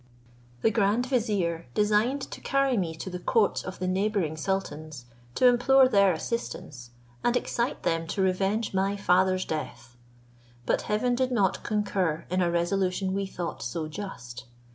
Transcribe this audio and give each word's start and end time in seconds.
The 0.63 0.71
grand 0.71 1.05
vizier 1.05 1.67
designed 1.75 2.21
to 2.31 2.41
carry 2.41 2.75
me 2.75 2.95
to 2.95 3.07
the 3.11 3.19
courts 3.19 3.61
of 3.61 3.77
the 3.77 3.87
neighbouring 3.87 4.35
sultans, 4.35 5.05
to 5.35 5.45
implore 5.45 5.87
their 5.87 6.11
assistance, 6.11 6.89
and 7.23 7.37
excite 7.37 7.83
them 7.83 8.07
to 8.07 8.21
revenge 8.23 8.73
my 8.73 8.97
father's 8.97 9.45
death; 9.45 9.97
but 10.65 10.81
heaven 10.89 11.13
did 11.13 11.31
not 11.31 11.61
concur 11.63 12.25
in 12.31 12.41
a 12.41 12.49
resolution 12.49 13.13
we 13.13 13.27
thought 13.27 13.61
so 13.61 13.87
just. 13.87 14.45